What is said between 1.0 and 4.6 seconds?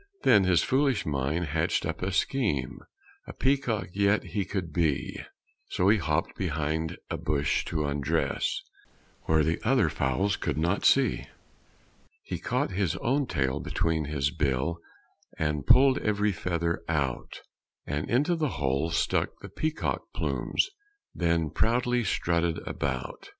mind hatched up a scheme A peacock yet he